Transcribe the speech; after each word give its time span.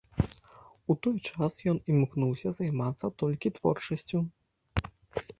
У 0.93 0.93
той 1.07 1.17
час 1.31 1.59
ён 1.73 1.77
імкнуўся 1.93 2.53
займацца 2.59 3.05
толькі 3.23 3.53
творчасцю. 3.59 4.23